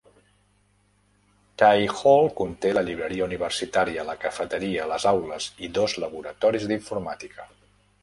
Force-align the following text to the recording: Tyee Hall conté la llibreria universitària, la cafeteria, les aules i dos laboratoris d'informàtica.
Tyee 1.63 1.91
Hall 1.97 2.31
conté 2.39 2.73
la 2.79 2.83
llibreria 2.89 3.27
universitària, 3.27 4.09
la 4.11 4.19
cafeteria, 4.27 4.91
les 4.95 5.09
aules 5.15 5.51
i 5.69 5.73
dos 5.81 5.99
laboratoris 6.09 6.71
d'informàtica. 6.73 7.53